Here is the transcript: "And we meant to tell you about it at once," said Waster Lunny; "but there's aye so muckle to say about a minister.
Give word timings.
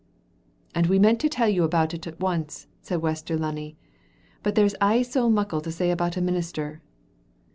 "And 0.73 0.87
we 0.87 0.97
meant 0.97 1.19
to 1.21 1.29
tell 1.29 1.47
you 1.47 1.63
about 1.63 1.93
it 1.93 2.07
at 2.07 2.19
once," 2.19 2.65
said 2.81 3.03
Waster 3.03 3.37
Lunny; 3.37 3.77
"but 4.41 4.55
there's 4.55 4.73
aye 4.81 5.03
so 5.03 5.29
muckle 5.29 5.61
to 5.61 5.71
say 5.71 5.91
about 5.91 6.17
a 6.17 6.21
minister. 6.21 6.81